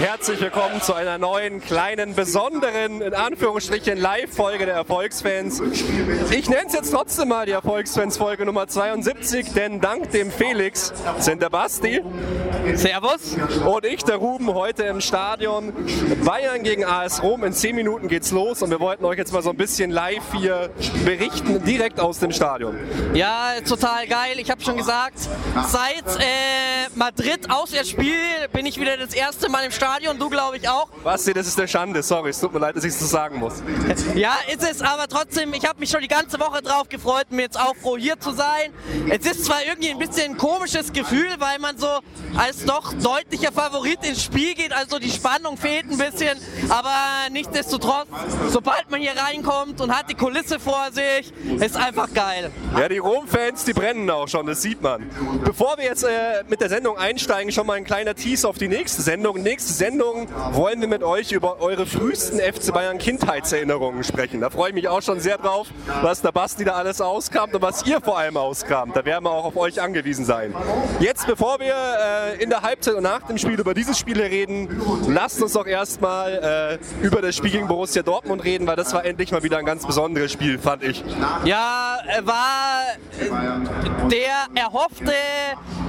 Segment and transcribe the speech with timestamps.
[0.00, 5.60] Herzlich willkommen zu einer neuen, kleinen, besonderen, in Anführungsstrichen, Live-Folge der Erfolgsfans.
[6.30, 11.42] Ich nenne es jetzt trotzdem mal die Erfolgsfans-Folge Nummer 72, denn dank dem Felix sind
[11.42, 12.02] der Basti.
[12.74, 13.36] Servus.
[13.66, 15.72] Und ich, der Ruben, heute im Stadion.
[16.24, 17.44] Bayern gegen AS Rom.
[17.44, 20.32] In 10 Minuten geht's los und wir wollten euch jetzt mal so ein bisschen live
[20.32, 20.70] hier
[21.04, 22.76] berichten, direkt aus dem Stadion.
[23.14, 24.38] Ja, total geil.
[24.38, 25.18] Ich habe schon gesagt,
[25.68, 28.14] seit äh, Madrid Auswärtsspiel
[28.52, 29.81] bin ich wieder das erste Mal im Stadion.
[30.18, 30.88] Du, glaube ich, auch.
[31.02, 32.02] Basti, das ist eine Schande.
[32.02, 33.54] Sorry, es tut mir leid, dass ich es so sagen muss.
[34.14, 37.42] Ja, ist es, aber trotzdem, ich habe mich schon die ganze Woche drauf gefreut, mir
[37.42, 38.72] jetzt auch froh hier zu sein.
[39.10, 41.88] Es ist zwar irgendwie ein bisschen ein komisches Gefühl, weil man so
[42.36, 46.38] als doch deutlicher Favorit ins Spiel geht, also die Spannung fehlt ein bisschen,
[46.68, 46.94] aber
[47.30, 48.08] nichtsdestotrotz,
[48.50, 52.50] sobald man hier reinkommt und hat die Kulisse vor sich, ist einfach geil.
[52.78, 55.10] Ja, die Rom-Fans, die brennen auch schon, das sieht man.
[55.44, 58.68] Bevor wir jetzt äh, mit der Sendung einsteigen, schon mal ein kleiner Tease auf die
[58.68, 59.42] nächste Sendung.
[59.42, 64.40] Nächste Sendung wollen wir mit euch über eure frühesten FC Bayern Kindheitserinnerungen sprechen.
[64.40, 65.68] Da freue ich mich auch schon sehr drauf,
[66.02, 68.94] was der Basti da alles auskramt und was ihr vor allem auskramt.
[68.96, 70.54] Da werden wir auch auf euch angewiesen sein.
[71.00, 74.68] Jetzt, bevor wir äh, in der Halbzeit und nach dem Spiel über dieses Spiel reden,
[75.08, 79.04] lasst uns doch erstmal äh, über das Spiel gegen Borussia Dortmund reden, weil das war
[79.04, 81.02] endlich mal wieder ein ganz besonderes Spiel, fand ich.
[81.44, 82.82] Ja, äh, war
[83.18, 85.12] äh, der erhoffte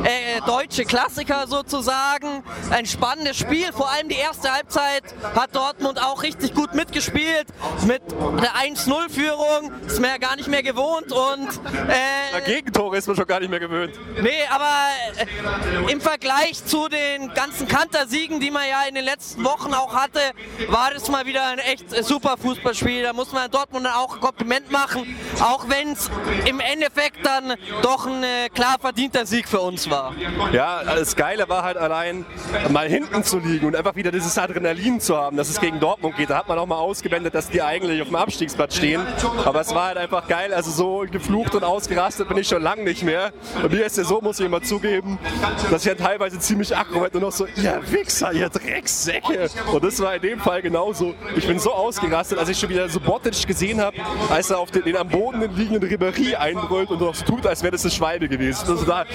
[0.04, 2.44] äh, deutsche Klassiker sozusagen.
[2.70, 5.04] Ein spannendes Spiel, vor allem die erste Halbzeit
[5.36, 7.46] hat Dortmund auch richtig gut mitgespielt.
[7.86, 11.50] Mit der 1-0-Führung ist man ja gar nicht mehr gewohnt und
[11.90, 13.94] äh, Gegentore ist man schon gar nicht mehr gewöhnt.
[14.22, 14.70] Nee, aber
[15.88, 19.94] äh, im Vergleich zu den ganzen Kantersiegen, die man ja in den letzten Wochen auch
[19.96, 20.20] hatte,
[20.68, 23.04] war das mal wieder ein echt super Fußballspiel.
[23.04, 26.10] Da muss man Dortmund auch ein Kompliment machen, auch wenn es
[26.46, 30.14] im Endeffekt dann doch ein äh, klar verdienter Sieg für uns war.
[30.52, 32.26] Ja, das Geile war halt allein
[32.70, 36.16] mal hinten zu liegen und einfach wieder dieses Adrenalin zu haben, dass es gegen Dortmund
[36.16, 36.30] geht.
[36.30, 39.02] Da hat man auch mal ausgeblendet, dass die eigentlich auf dem Abstiegsplatz stehen.
[39.46, 40.54] Aber es war halt einfach geil.
[40.54, 43.32] Also so geflucht und ausgerastet bin ich schon lange nicht mehr.
[43.62, 45.18] Und mir ist ja so, muss ich immer zugeben,
[45.70, 49.50] dass ich ja teilweise ziemlich aggro und noch so, ihr Wichser, ihr Drecksäcke.
[49.72, 51.14] Und das war in dem Fall genauso.
[51.36, 53.98] Ich bin so ausgerastet, als ich schon wieder so Botic gesehen habe,
[54.30, 57.62] als er auf den, den am Boden liegenden Ribéry einbrüllt und noch so tut, als
[57.62, 58.66] wäre das eine Schwalbe gewesen.
[58.68, 59.06] Also da,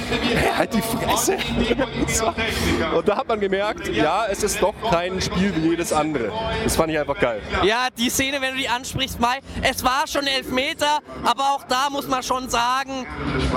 [0.57, 1.37] halt die Fresse.
[2.97, 6.33] und da hat man gemerkt, ja, es ist doch kein Spiel wie jedes andere.
[6.65, 7.41] Das fand ich einfach geil.
[7.63, 11.89] Ja, die Szene, wenn du die ansprichst, Mai, es war schon Elfmeter, aber auch da
[11.91, 13.07] muss man schon sagen,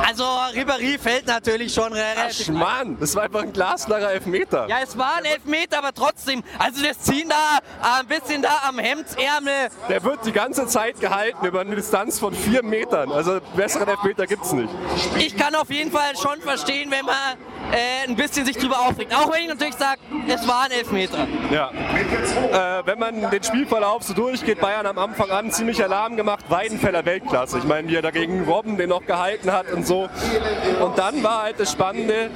[0.06, 2.50] also Ribéry fällt natürlich schon relativ.
[2.50, 4.68] Ach, Mann, das war einfach ein glasklarer Elfmeter.
[4.68, 7.58] Ja, es war ein Elfmeter, aber trotzdem, also das Ziehen da
[7.98, 9.70] äh, ein bisschen da am Hemdsärmel.
[9.90, 13.12] Der wird die ganze Zeit gehalten über eine Distanz von vier Metern.
[13.12, 14.70] Also besseren Elfmeter gibt es nicht.
[15.18, 17.16] Ich kann auf jeden Fall schon verstehen, wenn man
[17.72, 19.14] äh, ein bisschen sich drüber aufregt.
[19.16, 21.28] Auch wenn ich natürlich sage, es war ein Elfmeter.
[21.52, 21.70] Ja.
[21.70, 27.06] Äh, wenn man den Spielverlauf so durchgeht, Bayern am Anfang an ziemlich Alarm gemacht, Weidenfeller
[27.06, 27.60] Weltklasse.
[27.60, 30.10] Ich meine, wie er dagegen Robben den noch gehalten hat und so.
[30.82, 32.30] Und dann war halt das Spannende,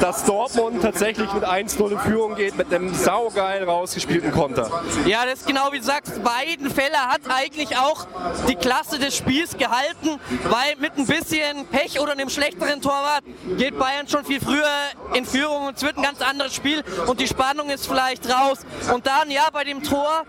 [0.00, 4.70] dass Dortmund tatsächlich mit 1-0 in Führung geht, mit einem saugeil rausgespielten Konter.
[5.06, 8.06] Ja, das ist genau wie du sagst, Weidenfeller hat eigentlich auch
[8.48, 13.24] die Klasse des Spiels gehalten, weil mit ein bisschen Pech oder einem schlechteren Torwart
[13.56, 14.65] geht Bayern schon viel früher
[15.14, 18.58] in Führung und es wird ein ganz anderes Spiel und die Spannung ist vielleicht raus.
[18.92, 20.24] Und dann, ja, bei dem Tor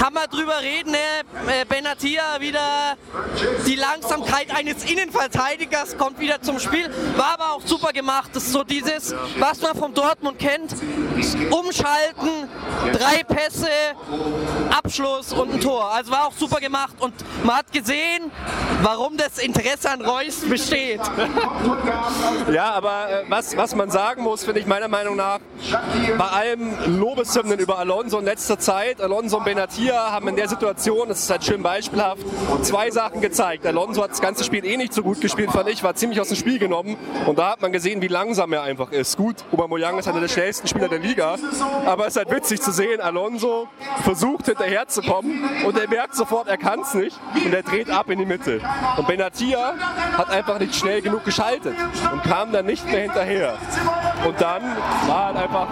[0.00, 0.98] kann man drüber reden, ne?
[1.68, 2.96] Benatia wieder
[3.66, 8.30] die Langsamkeit eines Innenverteidigers kommt wieder zum Spiel, war aber auch super gemacht.
[8.32, 10.74] Das ist so dieses, was man vom Dortmund kennt,
[11.50, 12.48] umschalten,
[12.92, 13.70] drei Pässe,
[14.76, 15.90] Abschluss und ein Tor.
[15.90, 17.14] Also war auch super gemacht und
[17.44, 18.30] man hat gesehen,
[18.82, 21.00] warum das Interesse an Reus besteht.
[22.52, 25.38] Ja, aber äh, was, was man sagen muss, finde ich meiner Meinung nach,
[26.16, 31.08] bei allem Lobeshymnen über Alonso in letzter Zeit, Alonso und Benatia haben in der Situation,
[31.08, 32.22] das ist halt schön beispielhaft,
[32.62, 33.66] zwei Sachen gezeigt.
[33.66, 36.28] Alonso hat das ganze Spiel eh nicht so gut gespielt, fand ich, war ziemlich aus
[36.28, 36.96] dem Spiel genommen
[37.26, 39.16] und da hat man gesehen, wie langsam er einfach ist.
[39.16, 41.36] Gut, Aubameyang ist einer der schnellsten Spieler der Liga,
[41.86, 43.68] aber es ist halt witzig zu sehen, Alonso
[44.02, 48.18] versucht hinterherzukommen und er merkt sofort, er kann es nicht und er dreht ab in
[48.18, 48.60] die Mitte.
[48.96, 49.74] Und Benatia
[50.16, 51.74] hat einfach nicht schnell genug geschaltet
[52.12, 53.54] und kam dann nicht mehr hinterher.
[54.26, 54.62] Und dann
[55.06, 55.68] war halt einfach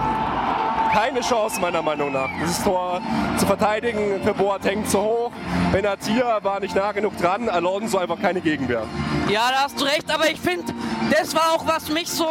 [0.93, 2.31] keine Chance meiner Meinung nach.
[2.41, 3.03] Dieses Tor
[3.37, 5.33] zu verteidigen für Boateng zu hoch.
[5.71, 8.83] Benatia war nicht nah genug dran, Alonso einfach keine Gegenwehr.
[9.29, 10.73] Ja, da hast du recht, aber ich finde,
[11.11, 12.29] das war auch was mich so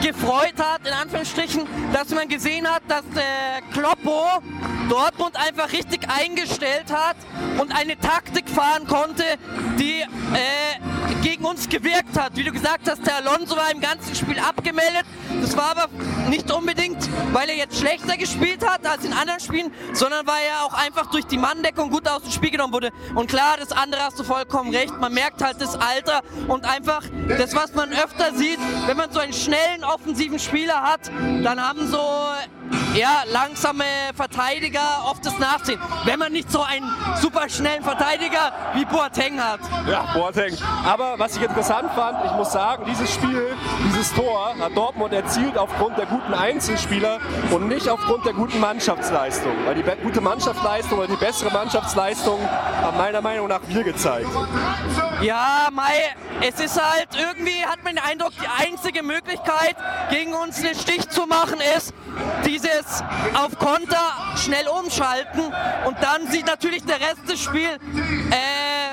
[0.00, 1.62] gefreut hat, in Anführungsstrichen,
[1.92, 4.42] dass man gesehen hat, dass der Kloppo
[4.88, 7.16] Dortmund einfach richtig eingestellt hat
[7.58, 9.24] und eine Taktik fahren konnte,
[9.78, 12.36] die äh, gegen uns gewirkt hat.
[12.36, 15.04] Wie du gesagt hast, der Alonso war im ganzen Spiel abgemeldet.
[15.40, 15.88] Das war aber
[16.28, 20.64] nicht unbedingt, weil er jetzt schlechter gespielt hat als in anderen Spielen, sondern weil er
[20.64, 22.90] auch einfach durch die Manndeckung gut aus dem Spiel genommen wurde.
[23.14, 24.98] Und klar, das andere hast du vollkommen recht.
[24.98, 29.20] Man merkt halt das Alter und einfach das, was man öfter sieht, wenn man so
[29.20, 31.10] einen schnellen offensiven Spieler hat,
[31.42, 32.00] dann haben so
[32.94, 33.84] ja, langsame
[34.14, 35.78] Verteidiger oft das Nachziehen.
[36.04, 36.90] Wenn man nicht so einen
[37.20, 39.60] super schnellen Verteidiger wie Boateng hat.
[39.88, 40.56] Ja, Boateng.
[40.84, 43.54] Aber was ich interessant fand, ich muss sagen, dieses Spiel,
[43.86, 47.18] dieses Tor hat Dortmund erzielt aufgrund der guten Einzelspieler
[47.50, 49.52] und nicht aufgrund der guten Mannschaftsleistung.
[49.64, 52.38] Weil die gute Mannschaftsleistung oder die bessere Mannschaftsleistung
[52.82, 54.28] haben meiner Meinung nach wir gezeigt.
[55.22, 59.76] Ja, Mai, es ist halt irgendwie, hat man den Eindruck, die einzige Möglichkeit,
[60.10, 61.94] gegen uns einen Stich zu machen, ist
[62.44, 63.02] dieses
[63.34, 65.52] auf Konter schnell umschalten
[65.86, 67.78] und dann sieht natürlich der Rest des Spiels
[68.30, 68.85] äh,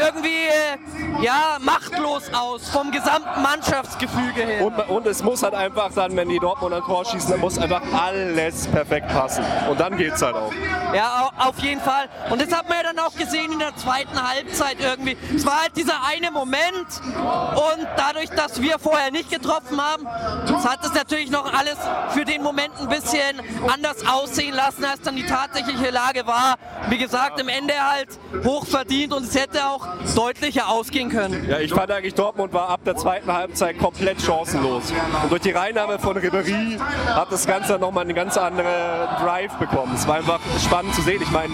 [0.00, 4.64] irgendwie äh, ja, machtlos aus vom gesamten Mannschaftsgefüge her.
[4.64, 7.58] Und, und, es muss halt einfach dann, wenn die Dortmund ein Tor schießen, dann muss
[7.58, 9.44] einfach alles perfekt passen.
[9.68, 10.52] Und dann geht es halt auch.
[10.94, 12.08] Ja, auf jeden Fall.
[12.30, 15.16] Und das hat man ja dann auch gesehen in der zweiten Halbzeit irgendwie.
[15.34, 20.84] Es war halt dieser eine Moment und dadurch, dass wir vorher nicht getroffen haben, hat
[20.84, 21.76] es natürlich noch alles
[22.10, 23.40] für den Moment ein bisschen
[23.72, 26.56] anders aussehen lassen, als dann die tatsächliche Lage war.
[26.88, 28.08] Wie gesagt, im Ende halt
[28.44, 31.46] hoch verdient und es hätte auch deutlicher ausgehen können.
[31.48, 34.92] Ja, ich fand eigentlich, Dortmund war ab der zweiten Halbzeit komplett chancenlos.
[35.22, 39.92] Und durch die Reinnahme von Ribéry hat das Ganze nochmal eine ganz andere Drive bekommen.
[39.94, 41.20] Es war einfach spannend zu sehen.
[41.22, 41.52] Ich meine,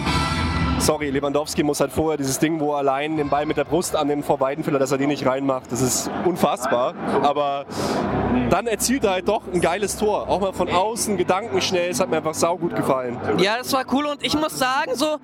[0.79, 3.97] sorry, Lewandowski muss halt vorher dieses Ding, wo er allein den Ball mit der Brust
[3.97, 5.71] annimmt vor Weidenfeller, dass er den nicht reinmacht.
[5.71, 6.95] Das ist unfassbar.
[7.23, 7.67] Aber
[8.51, 10.29] dann erzielt er halt doch ein geiles Tor.
[10.29, 11.91] Auch mal von außen, gedankenschnell.
[11.91, 13.19] Es hat mir einfach saugut gefallen.
[13.39, 15.19] Ja, das war cool und ich muss sagen, so,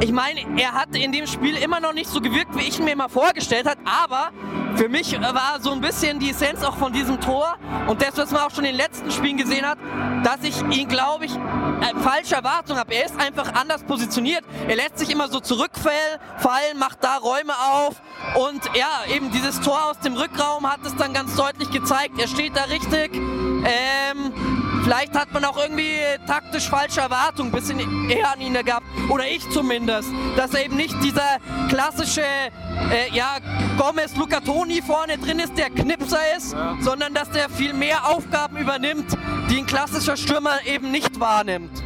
[0.00, 2.92] ich meine, er hat in dem Spiel immer noch nicht so gewirkt, wie ich mir
[2.92, 4.30] immer vorgestellt habe, aber
[4.76, 7.56] für mich war so ein bisschen die Essenz auch von diesem Tor
[7.86, 9.78] und das, was man auch schon in den letzten Spielen gesehen hat,
[10.24, 12.94] dass ich ihn, glaube ich, äh, falsche Erwartungen habe.
[12.94, 14.44] Er ist einfach anders positioniert.
[14.68, 18.00] Er lässt sich immer so zurückfallen, macht da Räume auf
[18.36, 22.18] und ja, eben dieses Tor aus dem Rückraum hat es dann ganz deutlich gezeigt.
[22.18, 23.14] Er steht da richtig.
[23.14, 28.86] Ähm, vielleicht hat man auch irgendwie taktisch falsche Erwartungen ein bisschen eher an ihn gehabt.
[29.08, 30.08] Oder ich zumindest.
[30.36, 31.38] Dass er eben nicht dieser
[31.68, 33.36] klassische äh, ja,
[33.78, 36.76] Gomez Lucatoni vorne drin ist, der Knipser ist, ja.
[36.80, 39.16] sondern dass der viel mehr Aufgaben übernimmt,
[39.50, 41.82] die ein klassischer Stürmer eben nicht wahrnimmt.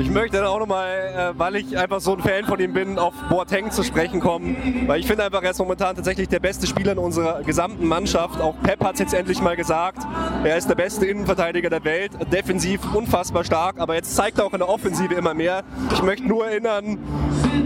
[0.00, 2.98] Ich möchte dann auch nochmal, äh, weil ich einfach so ein Fan von ihm bin,
[3.00, 4.84] auf Boateng zu sprechen kommen.
[4.86, 8.40] Weil ich finde einfach, er ist momentan tatsächlich der beste Spieler in unserer gesamten Mannschaft.
[8.40, 10.06] Auch Pep hat es jetzt endlich mal gesagt.
[10.44, 12.12] Er ist der beste Innenverteidiger der Welt.
[12.32, 15.64] Defensiv unfassbar stark, aber jetzt zeigt er auch in der Offensive immer mehr.
[15.92, 16.98] Ich möchte nur erinnern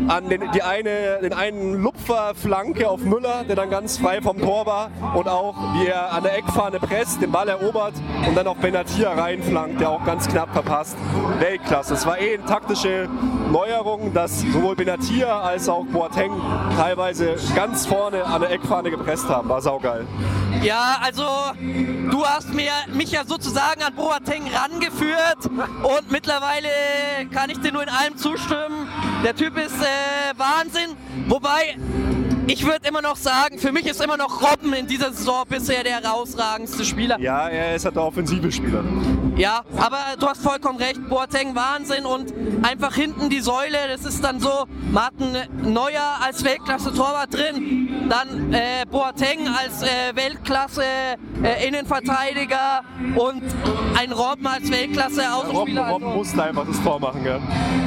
[0.08, 4.66] an den, die eine, den einen Lupferflanke auf Müller, der dann ganz frei vom Tor
[4.66, 4.90] war.
[5.14, 7.94] Und auch, wie er an der Eckfahne presst, den Ball erobert
[8.26, 10.96] und dann auf Benatia reinflankt, der auch ganz knapp verpasst.
[11.38, 11.94] Weltklasse.
[11.94, 13.08] Es war eh eine taktische
[13.50, 16.32] Neuerung, dass sowohl Benatia als auch Boateng
[16.76, 19.48] teilweise ganz vorne an der Eckfahne gepresst haben.
[19.48, 20.06] War saugeil.
[20.62, 21.24] Ja, also
[22.10, 26.68] du hast mir, mich ja sozusagen an Boateng rangeführt und mittlerweile
[27.32, 28.88] kann ich dir nur in allem zustimmen.
[29.24, 30.96] Der Typ ist äh, Wahnsinn.
[31.28, 31.76] Wobei
[32.46, 35.82] ich würde immer noch sagen, für mich ist immer noch Robben in dieser Saison bisher
[35.82, 37.18] der herausragendste Spieler.
[37.18, 38.84] Ja, er ist halt der offensive Spieler.
[39.36, 41.08] Ja, aber du hast vollkommen recht.
[41.08, 43.78] Boateng Wahnsinn und einfach hinten die Säule.
[43.90, 50.82] Das ist dann so, Martin Neuer als Weltklasse-Torwart drin, dann äh, Boateng als äh, Weltklasse
[51.42, 52.82] äh, Innenverteidiger
[53.16, 53.42] und
[53.98, 55.88] ein Robben als Weltklasse-Außenspieler.
[55.88, 57.38] Robben, Robben musste einfach das Tor machen, ja.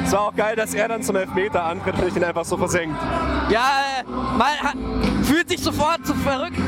[0.04, 2.56] Es war auch geil, dass er dann zum Elfmeter antritt, wenn ich ihn einfach so
[2.56, 2.96] versenkt.
[3.50, 3.68] Ja,
[4.00, 4.04] äh,
[4.36, 6.14] man fühlt sich sofort zu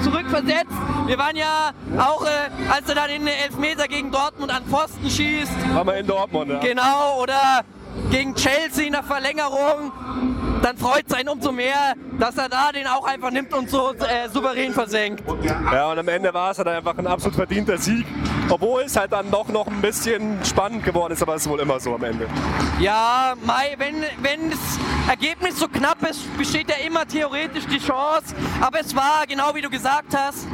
[0.03, 0.67] zurückversetzt.
[1.07, 5.11] Wir waren ja auch, äh, als er dann in den Elfmeter gegen Dortmund an Pfosten
[5.11, 5.53] schießt.
[5.85, 6.59] Wir in Dortmund, ja.
[6.59, 7.65] Genau, oder
[8.11, 9.93] gegen Chelsea in der Verlängerung.
[10.63, 13.93] Dann freut es einen umso mehr, dass er da den auch einfach nimmt und so
[13.93, 15.23] äh, souverän versenkt.
[15.43, 18.05] Ja, und am Ende war es halt einfach ein absolut verdienter Sieg.
[18.51, 21.61] Obwohl es halt dann doch noch ein bisschen spannend geworden ist, aber es ist wohl
[21.61, 22.27] immer so am Ende.
[22.81, 24.59] Ja, Mai, wenn, wenn das
[25.09, 28.35] Ergebnis so knapp ist, besteht ja immer theoretisch die Chance.
[28.61, 30.47] Aber es war, genau wie du gesagt hast,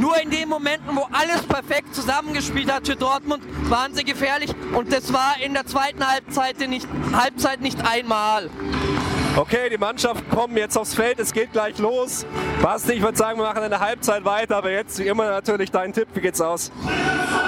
[0.00, 4.50] nur in den Momenten, wo alles perfekt zusammengespielt hat für Dortmund, waren sie gefährlich.
[4.74, 8.50] Und das war in der zweiten Halbzeit nicht, Halbzeit nicht einmal.
[9.34, 12.26] Okay, die Mannschaft kommen jetzt aufs Feld, es geht gleich los.
[12.60, 15.94] Basti, ich würde sagen, wir machen eine Halbzeit weiter, aber jetzt wie immer natürlich dein
[15.94, 16.08] Tipp.
[16.12, 16.70] Wie geht's aus?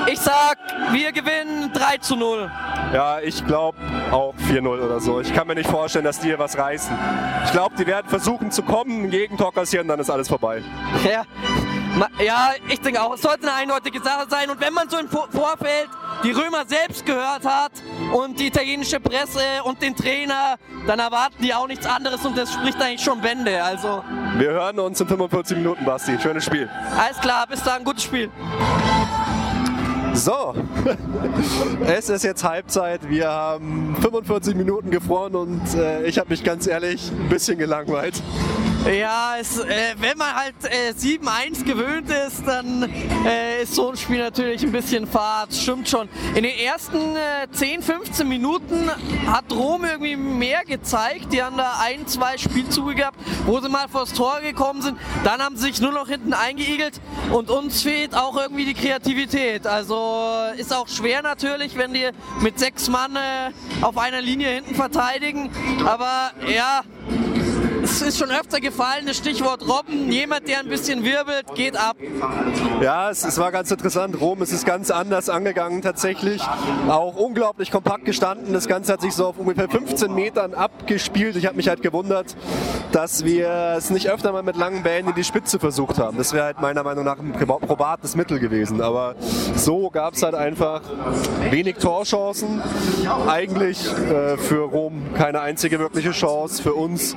[0.07, 0.57] Ich sag,
[0.93, 2.51] wir gewinnen 3 zu 0.
[2.95, 3.77] Ja, ich glaube
[4.11, 5.21] auch 4-0 oder so.
[5.21, 6.97] Ich kann mir nicht vorstellen, dass die hier was reißen.
[7.45, 10.63] Ich glaube, die werden versuchen zu kommen, ein Gegentor kassieren, dann ist alles vorbei.
[11.05, 11.25] Ja,
[12.25, 14.51] ja, ich denke auch, es sollte eine eindeutige Sache sein.
[14.51, 15.89] Und wenn man so im Vorfeld
[16.23, 17.73] die Römer selbst gehört hat
[18.13, 22.53] und die italienische Presse und den Trainer, dann erwarten die auch nichts anderes und das
[22.53, 23.63] spricht eigentlich schon Wände.
[23.63, 24.03] Also
[24.37, 26.19] Wir hören uns in 45 Minuten, Basti.
[26.21, 26.69] Schönes Spiel.
[26.99, 28.31] Alles klar, bis dann, gutes Spiel.
[30.15, 30.55] So,
[31.87, 33.09] es ist jetzt Halbzeit.
[33.09, 38.23] Wir haben 45 Minuten gefroren und äh, ich habe mich ganz ehrlich ein bisschen gelangweilt.
[38.87, 42.83] Ja, es, äh, wenn man halt äh, 7-1 gewöhnt ist, dann
[43.25, 45.55] äh, ist so ein Spiel natürlich ein bisschen fad.
[45.55, 46.07] Stimmt schon.
[46.35, 47.17] In den ersten
[47.51, 48.91] 10, äh, 15 Minuten
[49.27, 51.33] hat Rom irgendwie mehr gezeigt.
[51.33, 54.99] Die haben da ein, zwei Spielzüge gehabt, wo sie mal vors Tor gekommen sind.
[55.25, 57.01] Dann haben sie sich nur noch hinten eingeigelt
[57.33, 59.67] und uns fehlt auch irgendwie die Kreativität.
[59.67, 62.11] Also ist auch schwer natürlich, wenn die
[62.43, 63.51] mit sechs Mann äh,
[63.81, 65.49] auf einer Linie hinten verteidigen.
[65.87, 66.83] Aber ja,
[67.85, 70.11] es ist schon öfter gefallen, das Stichwort Robben.
[70.11, 71.97] Jemand, der ein bisschen wirbelt, geht ab.
[72.81, 74.19] Ja, es, es war ganz interessant.
[74.21, 76.43] Rom ist es ganz anders angegangen tatsächlich.
[76.89, 78.55] Auch unglaublich kompakt gestanden.
[78.55, 81.37] Das Ganze hat sich so auf ungefähr 15 Metern abgespielt.
[81.37, 82.35] Ich habe mich halt gewundert,
[82.93, 86.17] dass wir es nicht öfter mal mit langen Bällen in die Spitze versucht haben.
[86.17, 88.81] Das wäre halt meiner Meinung nach ein probates Mittel gewesen.
[88.81, 89.15] Aber
[89.57, 90.81] so gab es halt einfach
[91.51, 92.63] wenig Torchancen.
[93.29, 96.63] Eigentlich äh, für Rom keine einzige wirkliche Chance.
[96.63, 97.15] Für uns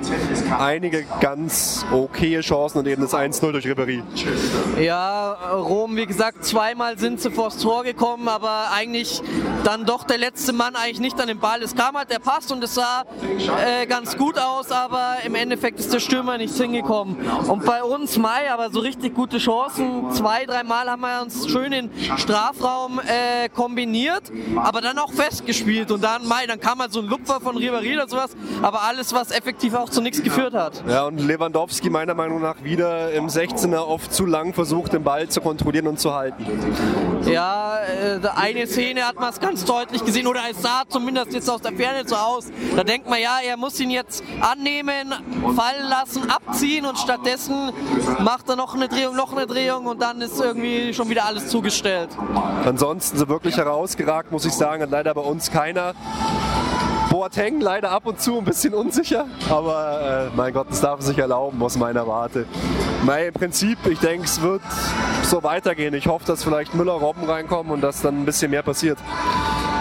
[0.58, 4.02] einige ganz okaye Chancen und eben das 1-0 durch Ribéry.
[4.80, 9.22] Ja, Rom, wie gesagt, zweimal sind sie vors Tor gekommen, aber eigentlich
[9.64, 11.62] dann doch der letzte Mann eigentlich nicht an den Ball.
[11.62, 13.04] Es kam halt der Pass und es sah
[13.64, 17.16] äh, ganz gut aus, aber im Endeffekt ist der Stürmer nicht hingekommen.
[17.48, 20.10] Und bei uns Mai, aber so richtig gute Chancen.
[20.12, 24.24] Zwei, dreimal haben wir uns schön in Strafraum äh, kombiniert,
[24.56, 25.90] aber dann auch festgespielt.
[25.92, 28.30] Und dann Mai, dann kam halt so ein Lupfer von Ribéry oder sowas,
[28.62, 30.82] aber alles, was effektiv auch zu nichts geführt hat.
[30.88, 35.28] Ja, und Lewandowski meiner Meinung nach wieder im 16er oft zu lang versucht, den Ball
[35.28, 36.44] zu kontrollieren und zu halten.
[37.26, 41.50] Ja, äh, eine Szene hat man es ganz deutlich gesehen, oder es sah zumindest jetzt
[41.50, 42.46] aus der Ferne so aus.
[42.76, 45.12] Da denkt man, ja, er muss ihn jetzt annehmen,
[45.56, 47.72] fallen lassen, abziehen und stattdessen
[48.20, 51.48] macht er noch eine Drehung, noch eine Drehung und dann ist irgendwie schon wieder alles
[51.48, 52.10] zugestellt.
[52.64, 55.94] Ansonsten so wirklich herausgeragt, muss ich sagen, hat leider bei uns keiner.
[57.18, 61.18] Boateng leider ab und zu ein bisschen unsicher, aber äh, mein Gott, das darf sich
[61.18, 62.46] erlauben aus meiner Warte.
[63.04, 64.62] Mein Prinzip, ich denke, es wird
[65.24, 65.94] so weitergehen.
[65.94, 68.98] Ich hoffe, dass vielleicht Müller, Robben reinkommen und dass dann ein bisschen mehr passiert.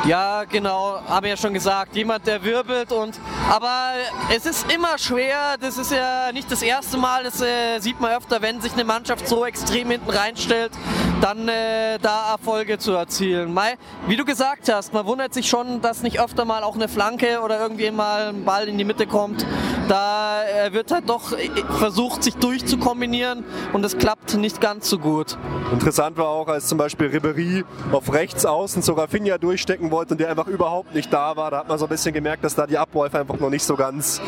[0.06, 3.20] Ja, genau, habe ja schon gesagt, jemand, der wirbelt und
[3.51, 3.91] aber
[4.36, 8.13] es ist immer schwer, das ist ja nicht das erste Mal, das äh, sieht man
[8.13, 10.72] öfter, wenn sich eine Mannschaft so extrem hinten reinstellt,
[11.21, 13.53] dann äh, da Erfolge zu erzielen.
[13.53, 13.75] Mai,
[14.07, 17.41] wie du gesagt hast, man wundert sich schon, dass nicht öfter mal auch eine Flanke
[17.41, 19.45] oder irgendwie mal ein Ball in die Mitte kommt.
[19.88, 20.41] Da
[20.72, 25.38] wird halt doch äh, versucht, sich durchzukombinieren und es klappt nicht ganz so gut.
[25.72, 30.20] Interessant war auch, als zum Beispiel Ribery auf rechts außen zu Rafinha durchstecken wollte und
[30.20, 31.51] der einfach überhaupt nicht da war.
[31.51, 33.75] Da hat man so ein bisschen gemerkt, dass da die Abläufe einfach noch nicht so
[33.75, 34.22] ganz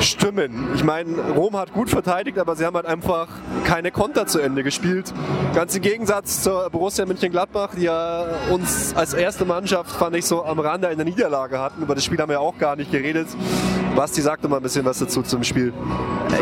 [0.00, 0.68] stimmen.
[0.74, 3.28] Ich meine, Rom hat gut verteidigt, aber sie haben halt einfach
[3.64, 5.12] keine Konter zu Ende gespielt.
[5.54, 10.44] Ganz im Gegensatz zur Borussia Mönchengladbach, die ja uns als erste Mannschaft, fand ich, so
[10.44, 11.82] am Rande einer Niederlage hatten.
[11.82, 13.28] Über das Spiel haben wir auch gar nicht geredet.
[13.94, 15.72] Basti sagte mal ein bisschen was dazu zum Spiel.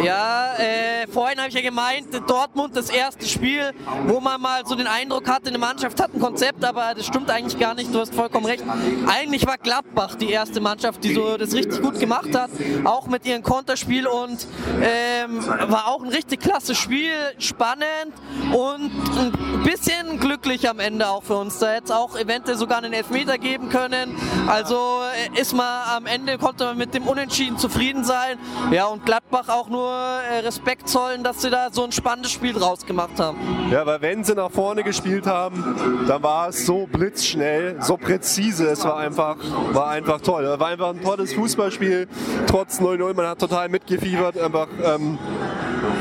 [0.02, 3.73] Ja, äh, vorhin habe ich ja gemeint, Dortmund das erste Spiel,
[4.06, 7.30] wo man mal so den Eindruck hatte, eine Mannschaft hat ein Konzept, aber das stimmt
[7.30, 8.64] eigentlich gar nicht, du hast vollkommen recht.
[9.06, 12.50] Eigentlich war Gladbach die erste Mannschaft, die so das richtig gut gemacht hat,
[12.85, 14.47] auch mit ihrem Konterspiel und
[14.80, 18.14] ähm, war auch ein richtig klasse Spiel, spannend
[18.52, 21.59] und ein bisschen glücklich am Ende auch für uns.
[21.59, 24.16] Da hätte es auch eventuell sogar einen Elfmeter geben können.
[24.47, 25.00] Also
[25.37, 28.38] äh, ist man am Ende, konnte man mit dem Unentschieden zufrieden sein.
[28.70, 32.52] Ja, und Gladbach auch nur äh, Respekt zollen, dass sie da so ein spannendes Spiel
[32.52, 33.38] draus gemacht haben.
[33.70, 38.66] Ja, weil wenn sie nach vorne gespielt haben, dann war es so blitzschnell, so präzise.
[38.68, 39.37] Es war einfach,
[39.72, 40.44] war einfach toll.
[40.44, 42.08] Es war einfach ein tolles Fußballspiel,
[42.46, 43.14] trotz 0-0.
[43.14, 44.38] Man hat total mitgefiebert.
[44.38, 45.18] Einfach ähm,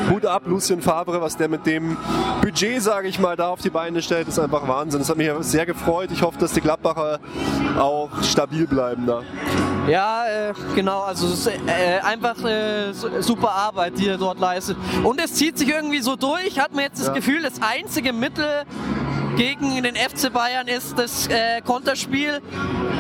[0.10, 1.98] Hut ab, Lucien Favre, was der mit dem
[2.42, 5.00] Budget, sage ich mal, da auf die Beine stellt, ist einfach Wahnsinn.
[5.00, 6.10] Das hat mich sehr gefreut.
[6.12, 7.20] Ich hoffe, dass die Gladbacher
[7.80, 9.22] auch stabil bleiben da.
[9.88, 14.78] Ja, äh, genau, also es ist äh, einfach äh, super Arbeit, die er dort leistet.
[15.04, 17.14] Und es zieht sich irgendwie so durch, hat man jetzt das ja.
[17.14, 18.64] Gefühl, das einzige Mittel
[19.38, 21.30] gegen den FC Bayern ist das
[21.66, 22.42] Konterspiel.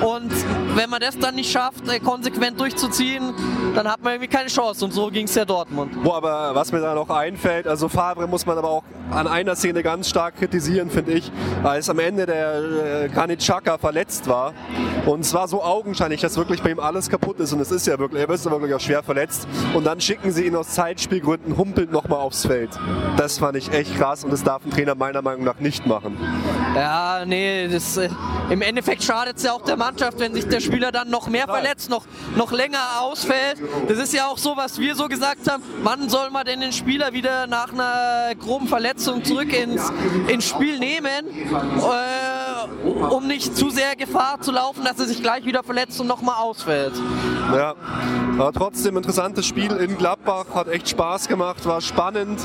[0.02, 0.32] Und
[0.76, 3.34] wenn man das dann nicht schafft, äh, konsequent durchzuziehen,
[3.76, 4.86] dann hat man irgendwie keine Chance.
[4.86, 6.04] Und so ging es ja Dortmund.
[6.04, 9.56] Boah, aber was mir da noch einfällt, also Favre muss man aber auch an einer
[9.56, 11.32] Szene ganz stark kritisieren, finde ich,
[11.64, 14.54] als am Ende der äh, Granit Xhaka verletzt war.
[15.06, 17.54] Und es war so augenscheinlich, dass wirklich bei ihm alles kaputt ist.
[17.54, 19.48] Und es ist ja wirklich, er ist ja wirklich auch schwer verletzt.
[19.74, 22.70] Und dann schicken sie ihn aus Zeitspielgründen humpelnd nochmal aufs Feld.
[23.18, 26.18] Das fand ich echt krass und das darf ein Trainer meiner Meinung nach nicht machen.
[26.76, 28.10] Ja, nee, das, äh,
[28.50, 31.48] im Endeffekt schadet es ja auch der Mannschaft, wenn sich der Spieler dann noch mehr
[31.48, 33.58] verletzt, noch, noch länger ausfällt.
[33.88, 35.64] Das ist ja auch so, was wir so gesagt haben.
[35.84, 39.92] Wann soll man denn den Spieler wieder nach einer groben Verletzung zurück ins,
[40.28, 41.28] ins Spiel nehmen?
[41.28, 46.08] Äh, um nicht zu sehr Gefahr zu laufen, dass er sich gleich wieder verletzt und
[46.08, 46.94] nochmal ausfällt.
[47.54, 47.76] Ja,
[48.38, 52.40] aber trotzdem interessantes Spiel in Gladbach, hat echt Spaß gemacht, war spannend.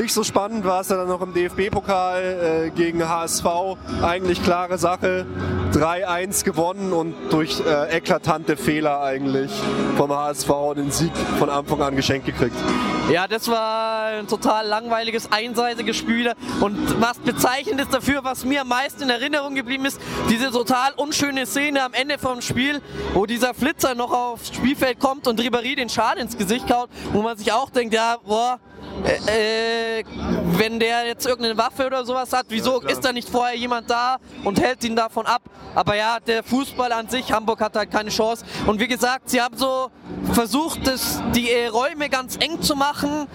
[0.00, 3.46] Nicht so spannend war es ja dann noch im DFB-Pokal äh, gegen HSV.
[4.02, 5.26] Eigentlich klare Sache.
[5.72, 9.50] 3-1 gewonnen und durch äh, eklatante Fehler eigentlich
[9.96, 12.56] vom HSV den Sieg von Anfang an geschenkt gekriegt.
[13.10, 16.32] Ja, das war ein total langweiliges, einseitiges Spiel.
[16.60, 20.92] Und was bezeichnend ist dafür, was mir am meisten in Erinnerung geblieben ist, diese total
[20.96, 22.82] unschöne Szene am Ende vom Spiel,
[23.14, 27.22] wo dieser Flitzer noch aufs Spielfeld kommt und Ribéry den Schal ins Gesicht kaut, wo
[27.22, 28.58] man sich auch denkt, ja, boah,
[29.04, 30.04] äh, äh,
[30.56, 33.90] wenn der jetzt irgendeine Waffe oder sowas hat, wieso ja, ist da nicht vorher jemand
[33.90, 35.42] da und hält ihn davon ab?
[35.74, 38.44] Aber ja, der Fußball an sich, Hamburg hat halt keine Chance.
[38.66, 39.90] Und wie gesagt, sie haben so
[40.32, 43.26] versucht, das, die äh, Räume ganz eng zu machen,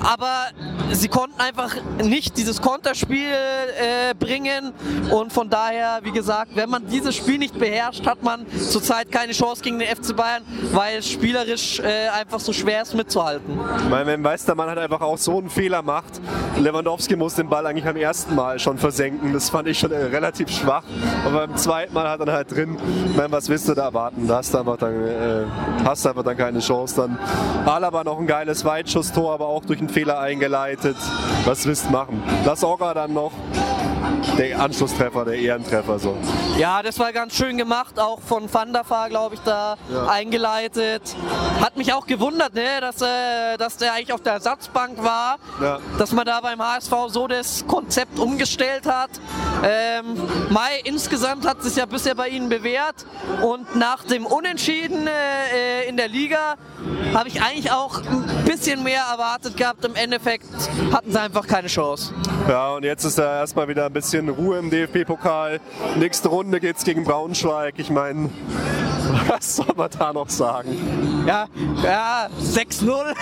[0.00, 0.48] aber
[0.92, 4.72] sie konnten einfach nicht dieses Konterspiel äh, bringen.
[5.10, 9.32] Und von daher, wie gesagt, wenn man dieses Spiel nicht beherrscht, hat man zurzeit keine
[9.32, 13.58] Chance gegen den FC Bayern, weil es spielerisch äh, einfach so schwer ist mitzuhalten.
[13.78, 16.20] Ich meine, wenn Meistermann hat einfach auch so einen Fehler macht.
[16.58, 19.32] Lewandowski muss den Ball eigentlich am ersten Mal schon versenken.
[19.32, 20.84] Das fand ich schon äh, relativ schwach.
[21.24, 22.76] Aber beim zweiten Mal hat er halt drin.
[23.16, 24.26] Meine, was willst du da erwarten?
[24.26, 25.44] Da hast du einfach dann, äh,
[25.84, 26.96] hast einfach dann keine Chance.
[26.96, 27.18] Dann
[27.66, 30.96] Alaba noch ein geiles Weitschusstor, aber auch durch einen Fehler eingeleitet.
[31.44, 32.22] Was willst du machen?
[32.44, 33.32] Lass Orga dann noch
[34.38, 36.16] der Anschlusstreffer, der Ehrentreffer so.
[36.58, 40.06] Ja, das war ganz schön gemacht, auch von Van der Vaar, glaube ich, da ja.
[40.06, 41.02] eingeleitet.
[41.60, 45.78] Hat mich auch gewundert, ne, dass, äh, dass der eigentlich auf der Ersatzbank war, ja.
[45.98, 49.10] dass man da beim HSV so das Konzept umgestellt hat.
[49.62, 50.16] Ähm,
[50.50, 53.06] Mai insgesamt hat sich ja bisher bei ihnen bewährt
[53.42, 56.56] und nach dem Unentschieden äh, in der Liga
[57.14, 59.84] habe ich eigentlich auch ein bisschen mehr erwartet gehabt.
[59.84, 60.46] Im Endeffekt
[60.92, 62.12] hatten sie einfach keine Chance.
[62.48, 65.60] Ja, und jetzt ist da erstmal wieder ein bisschen Ruhe im DFB-Pokal.
[65.96, 67.74] Nächste Runde geht es gegen Braunschweig.
[67.78, 68.30] Ich meine,
[69.28, 71.24] was soll man da noch sagen?
[71.26, 71.46] Ja,
[71.82, 73.14] ja 6-0.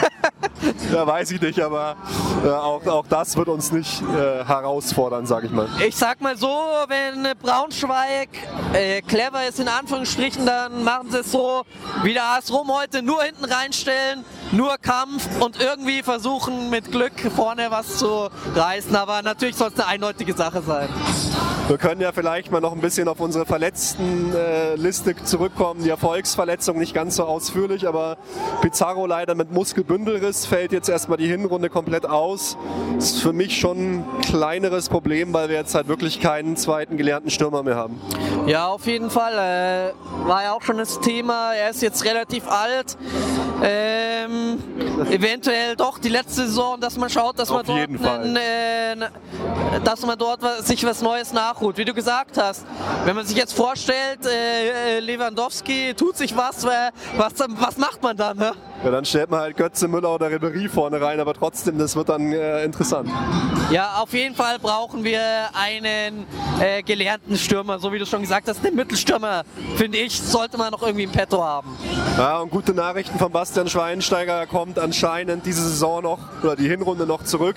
[0.93, 1.97] ja, weiß ich nicht, aber
[2.45, 5.69] äh, auch, auch das wird uns nicht äh, herausfordern, sag ich mal.
[5.87, 6.49] Ich sag mal so,
[6.89, 8.29] wenn Braunschweig
[8.73, 11.63] äh, clever ist, in Anführungsstrichen, dann machen sie es so,
[12.03, 17.13] wie der AS Rom heute, nur hinten reinstellen, nur Kampf und irgendwie versuchen mit Glück
[17.35, 18.95] vorne was zu reißen.
[18.97, 20.89] Aber natürlich soll es eine eindeutige Sache sein.
[21.71, 25.85] Wir können ja vielleicht mal noch ein bisschen auf unsere Verletztenliste äh, zurückkommen.
[25.85, 28.17] Die Erfolgsverletzung nicht ganz so ausführlich, aber
[28.61, 32.57] Pizarro leider mit Muskelbündelriss fällt jetzt erstmal die Hinrunde komplett aus.
[32.99, 37.31] Ist für mich schon ein kleineres Problem, weil wir jetzt halt wirklich keinen zweiten gelernten
[37.31, 38.01] Stürmer mehr haben.
[38.47, 39.35] Ja, auf jeden Fall.
[39.35, 41.55] Äh, war ja auch schon das Thema.
[41.55, 42.97] Er ist jetzt relativ alt.
[43.63, 44.50] Ähm,
[45.11, 49.09] eventuell doch die letzte Saison, dass man schaut, dass auf man dort, einen, äh,
[49.85, 51.77] dass man dort sich was Neues nach gut.
[51.77, 52.65] Wie du gesagt hast,
[53.05, 58.03] wenn man sich jetzt vorstellt, äh, äh Lewandowski tut sich was, äh, was, was macht
[58.03, 58.39] man dann?
[58.39, 58.53] Ne?
[58.83, 62.09] Ja, dann stellt man halt Götze, Müller oder Ribery vorne rein, aber trotzdem, das wird
[62.09, 63.11] dann äh, interessant.
[63.71, 65.21] Ja, auf jeden Fall brauchen wir
[65.53, 66.27] einen
[66.61, 68.65] äh, gelernten Stürmer, so wie du schon gesagt hast.
[68.65, 69.43] Den Mittelstürmer,
[69.77, 71.77] finde ich, sollte man noch irgendwie im Petto haben.
[72.17, 74.33] Ja, und gute Nachrichten von Bastian Schweinsteiger.
[74.35, 77.57] Er kommt anscheinend diese Saison noch, oder die Hinrunde noch zurück.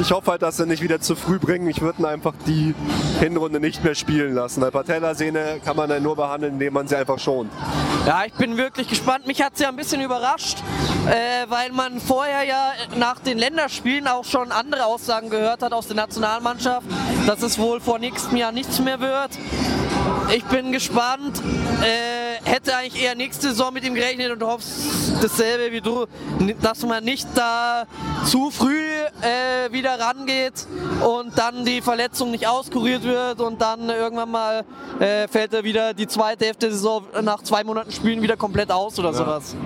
[0.00, 1.68] Ich hoffe halt, dass sie nicht wieder zu früh bringen.
[1.68, 2.74] Ich würde einfach die
[3.20, 4.60] Hinrunde nicht mehr spielen lassen.
[4.60, 7.50] Weil Patellasehne kann man dann nur behandeln, indem man sie einfach schont.
[8.06, 9.26] Ja, ich bin wirklich gespannt.
[9.26, 10.53] Mich hat ja ein bisschen überrascht,
[11.06, 15.86] äh, weil man vorher ja nach den Länderspielen auch schon andere Aussagen gehört hat aus
[15.86, 16.86] der Nationalmannschaft,
[17.26, 19.30] dass es wohl vor nächstem Jahr nichts mehr wird.
[20.34, 21.42] Ich bin gespannt.
[21.82, 24.64] Äh, hätte eigentlich eher nächste Saison mit ihm gerechnet und hoffe
[25.22, 26.06] dasselbe wie du,
[26.60, 27.86] dass man nicht da
[28.24, 28.86] zu früh
[29.22, 30.66] äh, wieder rangeht
[31.02, 34.64] und dann die Verletzung nicht auskuriert wird und dann irgendwann mal
[35.00, 38.70] äh, fällt er wieder die zweite Hälfte der Saison nach zwei Monaten Spielen wieder komplett
[38.70, 39.14] aus oder ja.
[39.14, 39.56] sowas.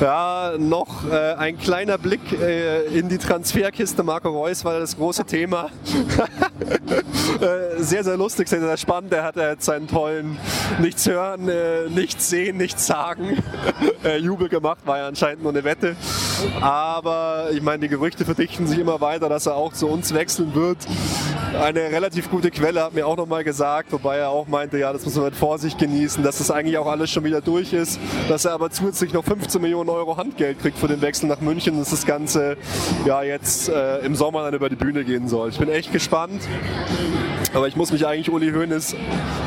[0.00, 4.02] Ja, noch äh, ein kleiner Blick äh, in die Transferkiste.
[4.02, 5.68] Marco Reus war das große Thema.
[7.40, 9.12] äh, sehr, sehr lustig, sehr, sehr spannend.
[9.12, 10.38] Er hat jetzt seinen tollen
[10.78, 13.42] Nichts hören, äh, nichts sehen, nichts sagen
[14.04, 14.78] äh, Jubel gemacht.
[14.86, 15.96] War ja anscheinend nur eine Wette.
[16.62, 20.54] Aber ich meine, die Gerüchte verdichten sich immer weiter, dass er auch zu uns wechseln
[20.54, 20.78] wird.
[21.60, 25.04] Eine relativ gute Quelle hat mir auch nochmal gesagt, wobei er auch meinte, ja, das
[25.04, 28.44] muss man mit Vorsicht genießen, dass das eigentlich auch alles schon wieder durch ist, dass
[28.44, 31.90] er aber zusätzlich noch 15 Millionen Euro Handgeld kriegt für den Wechsel nach München, dass
[31.90, 32.56] das Ganze
[33.04, 35.50] ja jetzt äh, im Sommer dann über die Bühne gehen soll.
[35.50, 36.42] Ich bin echt gespannt.
[37.52, 38.94] Aber ich muss mich eigentlich Uli Hoeneß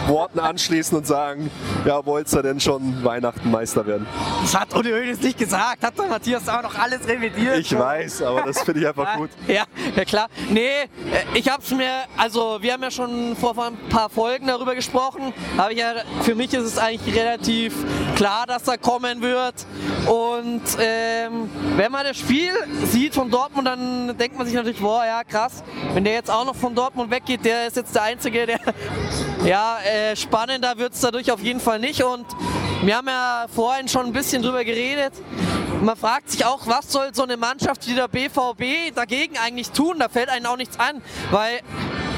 [0.08, 1.50] Worten anschließen und sagen,
[1.86, 4.06] ja, wolltest du denn schon Weihnachten Meister werden?
[4.42, 7.58] Das hat Uli Hoeneß nicht gesagt, hat doch Matthias auch noch alles revidiert.
[7.60, 9.30] Ich weiß, aber das finde ich einfach gut.
[9.48, 9.64] Ja,
[9.96, 10.28] ja klar.
[10.50, 10.88] Nee, äh,
[11.34, 15.34] ich habe es mir, also wir haben ja schon vor ein paar Folgen darüber gesprochen,
[15.58, 17.74] aber ja, für mich ist es eigentlich relativ
[18.16, 19.66] klar, dass er kommen wird.
[20.08, 22.52] Und ähm, wenn man das Spiel
[22.86, 25.64] sieht von Dortmund, dann denkt man sich natürlich, boah, ja krass,
[25.94, 28.60] wenn der jetzt auch noch von Dortmund weggeht, der ist jetzt der Einzige, der,
[29.46, 32.04] ja, äh, spannender wird es dadurch auf jeden Fall nicht.
[32.04, 32.26] Und
[32.84, 35.14] wir haben ja vorhin schon ein bisschen drüber geredet.
[35.82, 40.00] Man fragt sich auch, was soll so eine Mannschaft wie der BVB dagegen eigentlich tun?
[40.00, 41.02] Da fällt einem auch nichts an,
[41.32, 41.60] weil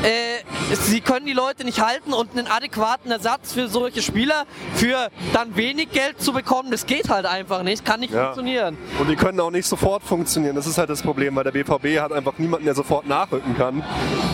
[0.05, 5.09] äh, sie können die Leute nicht halten und einen adäquaten Ersatz für solche Spieler für
[5.33, 8.25] dann wenig Geld zu bekommen, das geht halt einfach nicht, kann nicht ja.
[8.25, 8.77] funktionieren.
[8.99, 11.99] Und die können auch nicht sofort funktionieren, das ist halt das Problem, weil der BVB
[11.99, 13.83] hat einfach niemanden, der sofort nachrücken kann.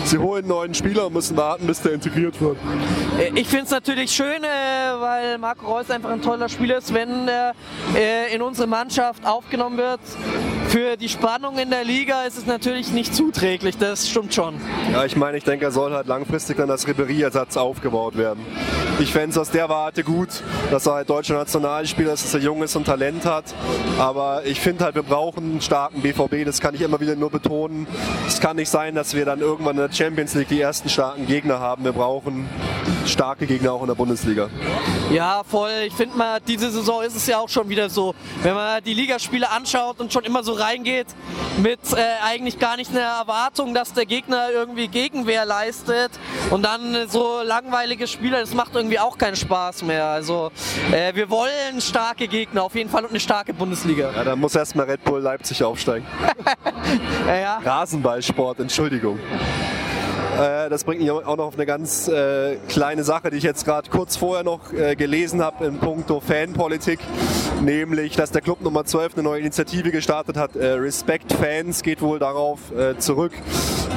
[0.04, 2.58] Sie holen einen neuen Spieler und müssen warten, bis der integriert wird.
[3.18, 4.48] Äh, ich finde es natürlich schön, äh,
[5.00, 7.54] weil Marco Reus einfach ein toller Spieler ist, wenn er
[7.96, 10.02] äh, in unsere Mannschaft aufgenommen wird.
[10.72, 14.56] Für die Spannung in der Liga ist es natürlich nicht zuträglich, das stimmt schon.
[14.94, 18.40] Ja, ich meine, ich denke, er soll halt langfristig dann als Ribéry-Ersatz aufgebaut werden.
[18.98, 20.30] Ich fände es aus der Warte gut,
[20.70, 23.54] dass er halt deutscher Nationalspieler ist, dass er jung ist und Talent hat.
[24.00, 27.32] Aber ich finde halt, wir brauchen einen starken BVB, das kann ich immer wieder nur
[27.32, 27.86] betonen.
[28.26, 31.28] Es kann nicht sein, dass wir dann irgendwann in der Champions League die ersten starken
[31.28, 31.84] Gegner haben.
[31.84, 32.48] Wir brauchen
[33.06, 34.50] starke Gegner auch in der Bundesliga.
[35.12, 35.72] Ja, voll.
[35.88, 38.16] Ich finde mal, diese Saison ist es ja auch schon wieder so.
[38.44, 41.08] Wenn man die Ligaspiele anschaut und schon immer so reingeht
[41.62, 46.12] mit äh, eigentlich gar nicht einer Erwartung, dass der Gegner irgendwie Gegenwehr leistet
[46.50, 50.06] und dann so langweilige Spiele, das macht irgendwie auch keinen Spaß mehr.
[50.06, 50.52] Also
[50.92, 54.12] äh, wir wollen starke Gegner auf jeden Fall und eine starke Bundesliga.
[54.16, 56.06] Ja, dann muss erstmal Red Bull Leipzig aufsteigen.
[57.28, 57.58] ja, ja.
[57.64, 59.20] Rasenballsport, Entschuldigung.
[60.42, 63.64] Äh, das bringt mich auch noch auf eine ganz äh, kleine Sache, die ich jetzt
[63.64, 67.00] gerade kurz vorher noch äh, gelesen habe in puncto Fanpolitik,
[67.62, 70.56] nämlich, dass der Club Nummer 12 eine neue Initiative gestartet hat.
[70.56, 73.34] Äh, Respect Fans geht wohl darauf äh, zurück,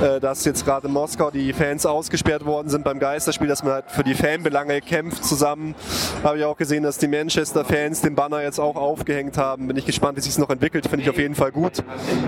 [0.02, 3.72] äh, dass jetzt gerade in Moskau die Fans ausgesperrt worden sind beim Geisterspiel, dass man
[3.72, 5.74] halt für die Fanbelange kämpft zusammen.
[6.22, 9.66] Habe ich auch gesehen, dass die Manchester-Fans den Banner jetzt auch aufgehängt haben.
[9.68, 10.88] Bin ich gespannt, wie sich es noch entwickelt.
[10.88, 11.82] Finde ich auf jeden Fall gut.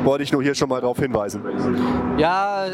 [0.04, 1.42] Wollte ich nur hier schon mal darauf hinweisen.
[2.16, 2.66] Ja,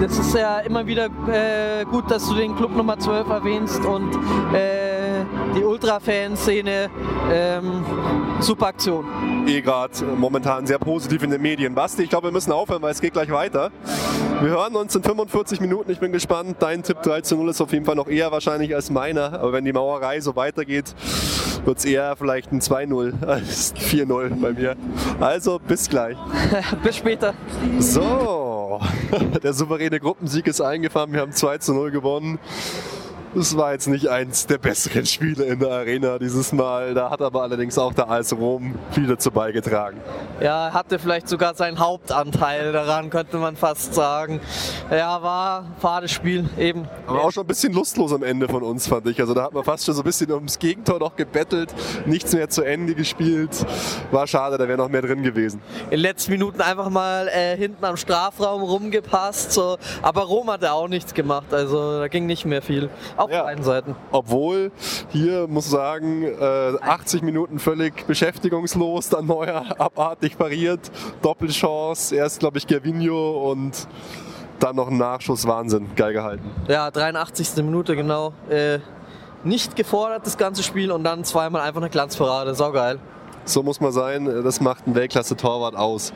[0.00, 4.14] das ist ja immer wieder äh, gut, dass du den Club Nummer 12 erwähnst und
[4.54, 5.24] äh,
[5.56, 6.90] die Ultra-Fan-Szene.
[7.30, 7.84] Ähm,
[8.40, 9.04] super Aktion.
[9.46, 11.74] Eh gerade momentan sehr positiv in den Medien.
[11.74, 13.70] Basti, ich glaube, wir müssen aufhören, weil es geht gleich weiter.
[14.40, 15.90] Wir hören uns in 45 Minuten.
[15.90, 16.56] Ich bin gespannt.
[16.60, 19.40] Dein Tipp 3 zu 0 ist auf jeden Fall noch eher wahrscheinlich als meiner.
[19.40, 20.94] Aber wenn die Mauerei so weitergeht,
[21.64, 24.76] wird es eher vielleicht ein 2-0 als 4-0 bei mir.
[25.20, 26.16] Also bis gleich.
[26.84, 27.34] bis später.
[27.78, 28.47] So,
[29.42, 31.12] der souveräne Gruppensieg ist eingefahren.
[31.12, 32.38] Wir haben 2 zu 0 gewonnen.
[33.34, 36.94] Das war jetzt nicht eins der besseren Spiele in der Arena dieses Mal.
[36.94, 40.00] Da hat aber allerdings auch der AS Rom viel dazu beigetragen.
[40.40, 44.40] Ja, hatte vielleicht sogar seinen Hauptanteil daran, könnte man fast sagen.
[44.90, 46.88] Ja, war fades Spiel eben.
[47.06, 49.20] Aber auch schon ein bisschen lustlos am Ende von uns, fand ich.
[49.20, 51.74] Also da hat man fast schon so ein bisschen ums Gegentor noch gebettelt,
[52.06, 53.50] nichts mehr zu Ende gespielt.
[54.10, 55.60] War schade, da wäre noch mehr drin gewesen.
[55.84, 59.52] In den letzten Minuten einfach mal äh, hinten am Strafraum rumgepasst.
[59.52, 59.76] So.
[60.00, 62.88] Aber Rom hat ja auch nichts gemacht, also da ging nicht mehr viel.
[63.18, 63.42] Auf ja.
[63.42, 63.96] beiden Seiten.
[64.12, 64.70] Obwohl
[65.10, 70.80] hier, muss ich sagen, äh, 80 Minuten völlig beschäftigungslos, dann Neuer abartig pariert,
[71.20, 73.88] Doppelchance, erst glaube ich Gervinho und
[74.60, 76.50] dann noch ein Nachschuss, Wahnsinn, geil gehalten.
[76.68, 77.56] Ja, 83.
[77.56, 78.32] Minute genau.
[78.48, 78.78] Äh,
[79.44, 82.98] nicht gefordert das ganze Spiel und dann zweimal einfach eine Glanzparade, saugeil.
[83.44, 86.12] So muss man sein, das macht ein Weltklasse-Torwart aus.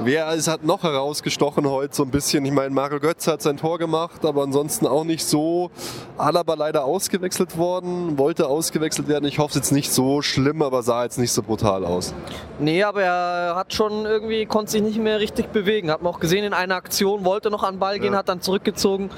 [0.00, 2.44] Wer ist, hat noch herausgestochen heute so ein bisschen?
[2.46, 5.70] Ich meine, Mario Götze hat sein Tor gemacht, aber ansonsten auch nicht so.
[6.16, 9.26] Alaba leider ausgewechselt worden, wollte ausgewechselt werden.
[9.26, 12.14] Ich hoffe, es ist jetzt nicht so schlimm, aber sah jetzt nicht so brutal aus.
[12.58, 15.90] Nee, aber er hat schon irgendwie, konnte sich nicht mehr richtig bewegen.
[15.90, 18.20] Hat man auch gesehen in einer Aktion, wollte noch an den Ball gehen, ja.
[18.20, 19.10] hat dann zurückgezogen.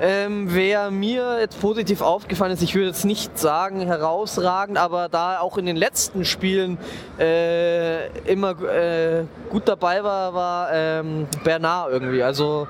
[0.00, 5.40] Ähm, wer mir jetzt positiv aufgefallen ist, ich würde jetzt nicht sagen herausragend, aber da
[5.40, 6.78] auch in den letzten Spielen
[7.18, 12.22] äh, immer äh, gut dabei war, war, ähm, Bernard irgendwie.
[12.22, 12.68] Also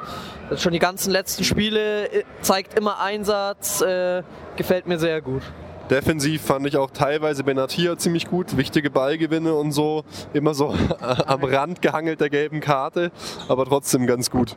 [0.57, 4.23] schon die ganzen letzten Spiele äh, zeigt immer Einsatz, äh,
[4.57, 5.43] gefällt mir sehr gut.
[5.91, 11.45] Defensiv fand ich auch teilweise Benatia ziemlich gut, wichtige Ballgewinne und so, immer so am
[11.45, 13.11] Rand gehangelt der gelben Karte,
[13.49, 14.57] aber trotzdem ganz gut.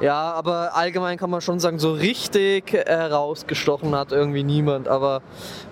[0.00, 4.86] Ja, aber allgemein kann man schon sagen, so richtig herausgestochen hat irgendwie niemand.
[4.86, 5.22] Aber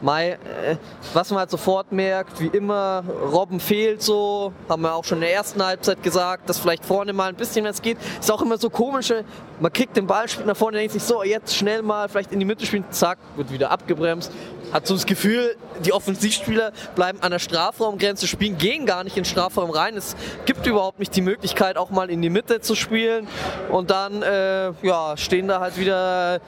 [0.03, 0.77] Mai, äh,
[1.15, 5.23] was man halt sofort merkt, wie immer, Robben fehlt so, haben wir auch schon in
[5.23, 7.99] der ersten Halbzeit gesagt, dass vielleicht vorne mal ein bisschen was geht.
[8.19, 9.12] Ist auch immer so komisch,
[9.61, 12.41] man kriegt den Ball, spielt nach vorne, denkt sich so, jetzt schnell mal vielleicht in
[12.41, 14.33] die Mitte spielen, zack, wird wieder abgebremst
[14.77, 19.23] hat so das Gefühl, die Offensivspieler bleiben an der Strafraumgrenze, spielen, gehen gar nicht in
[19.23, 19.97] den Strafraum rein.
[19.97, 23.27] Es gibt überhaupt nicht die Möglichkeit, auch mal in die Mitte zu spielen.
[23.71, 26.41] Und dann äh, ja, stehen da halt wieder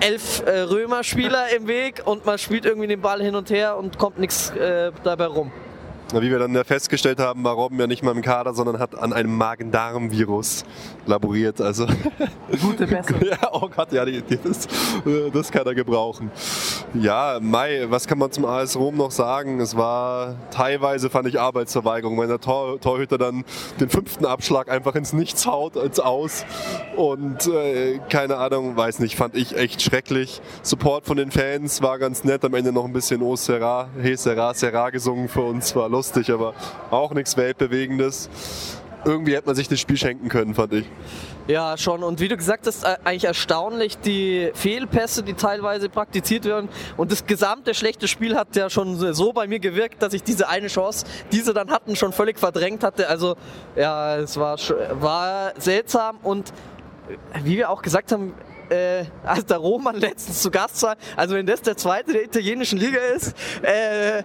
[0.00, 3.98] elf äh, Römer-Spieler im Weg und man spielt irgendwie den Ball hin und her und
[3.98, 5.52] kommt nichts äh, dabei rum.
[6.12, 8.96] Wie wir dann ja festgestellt haben, war Robben ja nicht mal im Kader, sondern hat
[8.96, 10.64] an einem Magen-Darm-Virus
[11.04, 11.60] laboriert.
[11.60, 11.86] Also
[12.62, 13.22] Gute Besserung.
[13.28, 14.68] ja, oh Gott, ja, das,
[15.32, 16.30] das kann er gebrauchen.
[16.94, 19.58] Ja, Mai, was kann man zum AS Rom noch sagen?
[19.60, 23.44] Es war teilweise, fand ich, Arbeitsverweigerung, wenn der Tor, Torhüter dann
[23.80, 26.44] den fünften Abschlag einfach ins Nichts haut, als aus.
[26.96, 30.40] Und äh, keine Ahnung, weiß nicht, fand ich echt schrecklich.
[30.62, 34.14] Support von den Fans war ganz nett, am Ende noch ein bisschen O Serra, He
[34.14, 36.54] Serra, Serra gesungen für uns, war lustig, aber
[36.90, 38.28] auch nichts Weltbewegendes.
[39.06, 40.84] Irgendwie hätte man sich das Spiel schenken können, fand ich.
[41.46, 42.02] Ja, schon.
[42.02, 46.68] Und wie du gesagt hast, äh, eigentlich erstaunlich die Fehlpässe, die teilweise praktiziert werden.
[46.96, 50.48] Und das gesamte schlechte Spiel hat ja schon so bei mir gewirkt, dass ich diese
[50.48, 53.08] eine Chance, die sie dann hatten, schon völlig verdrängt hatte.
[53.08, 53.36] Also
[53.76, 54.58] ja, es war,
[55.00, 56.18] war seltsam.
[56.24, 56.52] Und
[57.44, 58.34] wie wir auch gesagt haben,
[58.70, 62.80] äh, als der Roman letztens zu Gast war, also wenn das der zweite der italienischen
[62.80, 64.24] Liga ist, äh,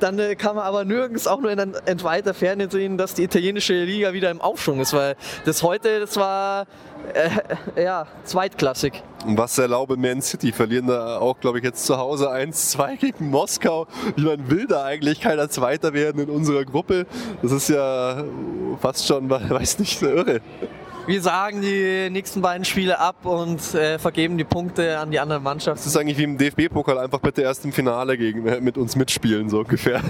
[0.00, 3.24] dann äh, kann man aber nirgends auch nur in, in weiter Ferne sehen, dass die
[3.24, 6.66] italienische Liga wieder im Aufschwung ist, weil das heute, das war
[7.14, 9.02] äh, ja, zweitklassig.
[9.26, 13.30] Und was erlaube Man City, verlieren da auch, glaube ich, jetzt zu Hause 1-2 gegen
[13.30, 13.86] Moskau.
[14.16, 17.06] Ich meine, will da eigentlich keiner Zweiter werden in unserer Gruppe?
[17.42, 18.24] Das ist ja
[18.80, 20.40] fast schon, weiß nicht, irre
[21.06, 25.40] wir sagen die nächsten beiden Spiele ab und äh, vergeben die Punkte an die andere
[25.40, 25.78] Mannschaft.
[25.78, 28.96] Das ist eigentlich wie im DFB-Pokal, einfach bitte erst im Finale gegen, äh, mit uns
[28.96, 30.00] mitspielen, so ungefähr.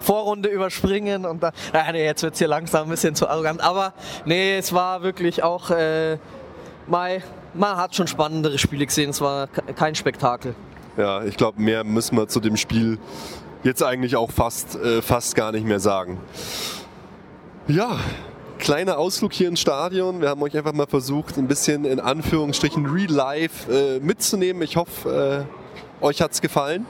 [0.00, 3.60] Vorrunde überspringen und dann, naja, nee, jetzt wird es hier langsam ein bisschen zu arrogant,
[3.60, 3.92] aber
[4.24, 6.18] nee, es war wirklich auch, äh,
[6.86, 7.22] mal,
[7.54, 10.54] man hat schon spannendere Spiele gesehen, es war kein Spektakel.
[10.96, 12.98] Ja, ich glaube, mehr müssen wir zu dem Spiel
[13.62, 16.18] jetzt eigentlich auch fast, äh, fast gar nicht mehr sagen.
[17.68, 17.98] Ja,
[18.58, 20.20] kleiner Ausflug hier ins Stadion.
[20.20, 24.62] Wir haben euch einfach mal versucht, ein bisschen in Anführungsstrichen Real Life äh, mitzunehmen.
[24.62, 25.46] Ich hoffe,
[26.00, 26.86] äh, euch hat es gefallen.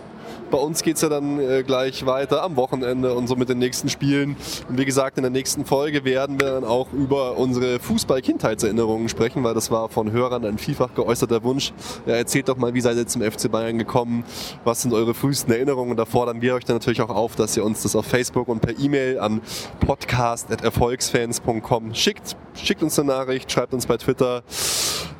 [0.50, 3.59] Bei uns geht es ja dann äh, gleich weiter am Wochenende und so mit den
[3.59, 4.37] nächsten Spielen.
[4.68, 9.42] Und wie gesagt, in der nächsten Folge werden wir dann auch über unsere Fußball-Kindheitserinnerungen sprechen,
[9.44, 11.72] weil das war von Hörern ein vielfach geäußerter Wunsch.
[12.06, 14.24] Ja, erzählt doch mal, wie seid ihr zum FC Bayern gekommen?
[14.64, 15.92] Was sind eure frühesten Erinnerungen?
[15.92, 18.48] Und da fordern wir euch dann natürlich auch auf, dass ihr uns das auf Facebook
[18.48, 19.40] und per E-Mail an
[19.80, 22.37] podcast.erfolgsfans.com schickt.
[22.54, 24.42] Schickt uns eine Nachricht, schreibt uns bei Twitter.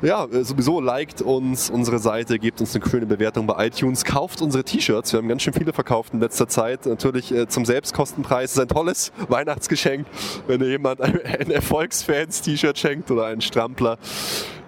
[0.01, 4.41] Ja, äh, sowieso liked uns unsere Seite, gebt uns eine schöne Bewertung bei iTunes, kauft
[4.41, 5.11] unsere T-Shirts.
[5.17, 6.85] Wir haben ganz schön viele verkauft in letzter Zeit.
[6.85, 8.53] Natürlich äh, zum Selbstkostenpreis.
[8.53, 10.05] Das ist ein tolles Weihnachtsgeschenk,
[10.45, 13.97] wenn ihr jemand ein, ein Erfolgsfans-T-Shirt schenkt oder einen Strampler.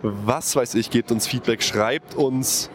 [0.02, 2.72] Was weiß ich, gebt uns Feedback, schreibt uns.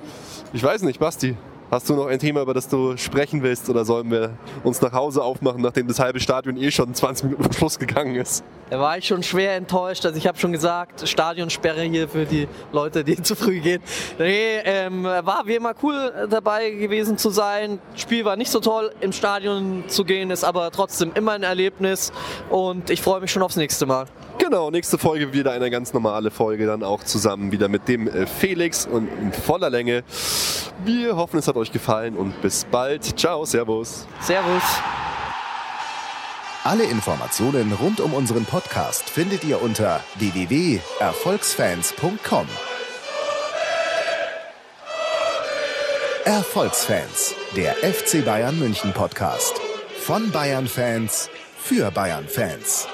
[0.52, 1.36] Ich weiß nicht, Basti,
[1.70, 4.30] Hast du noch ein Thema, über das du sprechen willst oder sollen wir
[4.62, 8.14] uns nach Hause aufmachen, nachdem das halbe Stadion eh schon 20 Minuten vor Schluss gegangen
[8.16, 8.44] ist?
[8.70, 10.04] Da war ich schon schwer enttäuscht.
[10.04, 13.82] Also ich habe schon gesagt, Stadionsperre hier für die Leute, die zu früh gehen.
[14.18, 17.78] Nee, ähm, war wie immer cool dabei gewesen zu sein.
[17.96, 22.12] Spiel war nicht so toll, im Stadion zu gehen, ist aber trotzdem immer ein Erlebnis
[22.50, 24.06] und ich freue mich schon aufs nächste Mal.
[24.38, 28.26] Genau, nächste Folge wieder eine ganz normale Folge, dann auch zusammen wieder mit dem äh,
[28.26, 30.02] Felix und in voller Länge.
[30.84, 33.18] Wir hoffen, es hat euch gefallen und bis bald.
[33.18, 34.06] Ciao, Servus.
[34.20, 34.62] Servus.
[36.64, 42.46] Alle Informationen rund um unseren Podcast findet ihr unter www.erfolgsfans.com.
[46.24, 49.60] Erfolgsfans, der FC Bayern München Podcast.
[50.00, 52.88] Von Bayern Fans für Bayern Fans.